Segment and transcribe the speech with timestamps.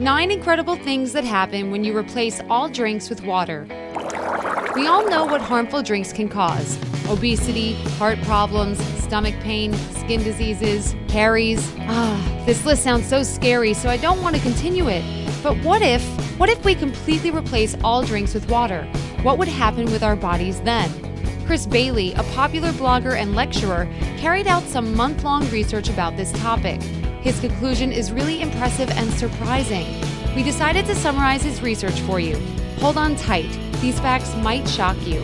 [0.00, 3.64] Nine incredible things that happen when you replace all drinks with water.
[4.74, 6.76] We all know what harmful drinks can cause
[7.08, 11.72] obesity, heart problems, stomach pain, skin diseases, caries.
[11.82, 15.04] Ah, this list sounds so scary, so I don't want to continue it.
[15.44, 16.02] But what if,
[16.40, 18.82] what if we completely replace all drinks with water?
[19.22, 20.90] What would happen with our bodies then?
[21.46, 26.32] Chris Bailey, a popular blogger and lecturer, carried out some month long research about this
[26.32, 26.80] topic.
[27.24, 29.86] His conclusion is really impressive and surprising.
[30.36, 32.36] We decided to summarize his research for you.
[32.80, 33.50] Hold on tight,
[33.80, 35.20] these facts might shock you.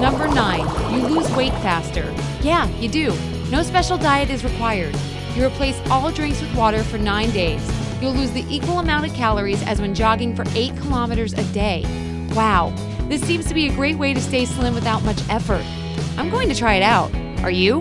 [0.00, 0.92] Number 9.
[0.92, 2.12] You lose weight faster.
[2.42, 3.14] Yeah, you do.
[3.52, 4.96] No special diet is required.
[5.36, 7.62] You replace all drinks with water for 9 days.
[8.02, 11.84] You'll lose the equal amount of calories as when jogging for 8 kilometers a day.
[12.34, 15.64] Wow, this seems to be a great way to stay slim without much effort.
[16.18, 17.12] I'm going to try it out.
[17.42, 17.80] Are you?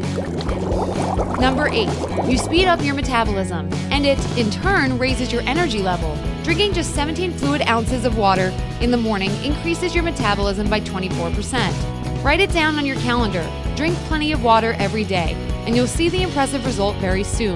[1.39, 1.87] Number 8.
[2.29, 6.17] You speed up your metabolism, and it, in turn, raises your energy level.
[6.43, 12.23] Drinking just 17 fluid ounces of water in the morning increases your metabolism by 24%.
[12.23, 13.47] Write it down on your calendar.
[13.75, 15.33] Drink plenty of water every day,
[15.65, 17.55] and you'll see the impressive result very soon.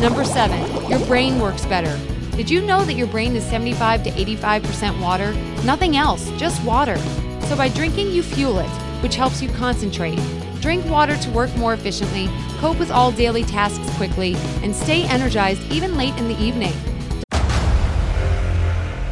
[0.00, 0.90] Number 7.
[0.90, 1.96] Your brain works better.
[2.36, 5.32] Did you know that your brain is 75 to 85% water?
[5.64, 6.98] Nothing else, just water.
[7.48, 10.18] So by drinking, you fuel it, which helps you concentrate.
[10.60, 15.62] Drink water to work more efficiently, cope with all daily tasks quickly, and stay energized
[15.70, 16.72] even late in the evening.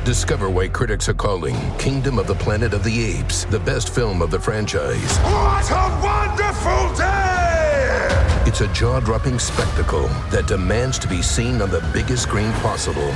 [0.04, 4.20] Discover why critics are calling Kingdom of the Planet of the Apes the best film
[4.20, 5.16] of the franchise.
[5.18, 8.44] What a wonderful day!
[8.46, 13.10] It's a jaw dropping spectacle that demands to be seen on the biggest screen possible.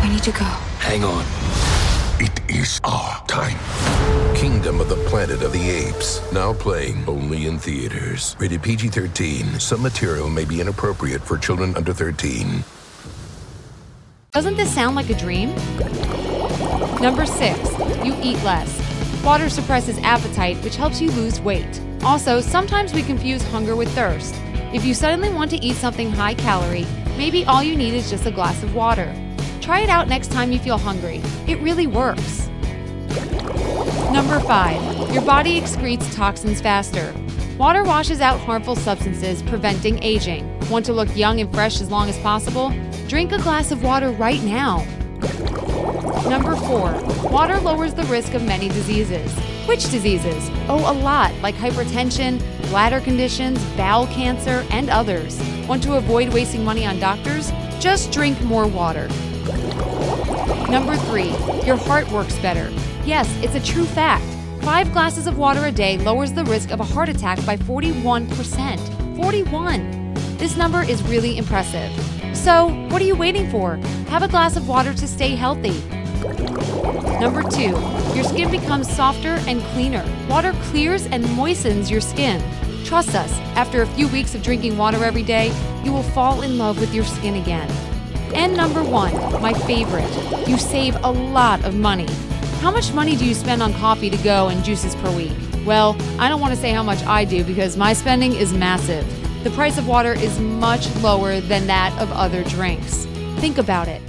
[0.00, 0.44] I need to go.
[0.80, 1.73] Hang on.
[2.20, 3.58] It is our time.
[4.36, 6.20] Kingdom of the Planet of the Apes.
[6.32, 8.36] Now playing only in theaters.
[8.38, 9.58] Rated PG 13.
[9.58, 12.62] Some material may be inappropriate for children under 13.
[14.30, 15.56] Doesn't this sound like a dream?
[17.00, 17.58] Number 6.
[18.04, 18.80] You eat less.
[19.24, 21.80] Water suppresses appetite, which helps you lose weight.
[22.04, 24.36] Also, sometimes we confuse hunger with thirst.
[24.72, 26.86] If you suddenly want to eat something high calorie,
[27.16, 29.12] maybe all you need is just a glass of water.
[29.64, 31.22] Try it out next time you feel hungry.
[31.46, 32.48] It really works.
[34.12, 35.14] Number 5.
[35.14, 37.14] Your body excretes toxins faster.
[37.56, 40.46] Water washes out harmful substances, preventing aging.
[40.68, 42.74] Want to look young and fresh as long as possible?
[43.08, 44.84] Drink a glass of water right now.
[46.28, 47.30] Number 4.
[47.30, 49.32] Water lowers the risk of many diseases.
[49.66, 50.46] Which diseases?
[50.68, 52.38] Oh, a lot, like hypertension,
[52.68, 55.42] bladder conditions, bowel cancer, and others.
[55.66, 57.50] Want to avoid wasting money on doctors?
[57.80, 59.08] Just drink more water.
[60.70, 61.28] Number 3.
[61.66, 62.70] Your heart works better.
[63.04, 64.24] Yes, it's a true fact.
[64.62, 69.16] Five glasses of water a day lowers the risk of a heart attack by 41%.
[69.16, 70.14] 41!
[70.38, 71.92] This number is really impressive.
[72.34, 73.76] So, what are you waiting for?
[74.08, 75.80] Have a glass of water to stay healthy.
[77.20, 77.78] Number two,
[78.14, 80.04] your skin becomes softer and cleaner.
[80.28, 82.42] Water clears and moistens your skin.
[82.84, 85.52] Trust us, after a few weeks of drinking water every day,
[85.84, 87.68] you will fall in love with your skin again.
[88.34, 90.10] And number one, my favorite,
[90.48, 92.08] you save a lot of money.
[92.60, 95.32] How much money do you spend on coffee to go and juices per week?
[95.64, 99.06] Well, I don't want to say how much I do because my spending is massive.
[99.44, 103.04] The price of water is much lower than that of other drinks.
[103.36, 104.00] Think about it.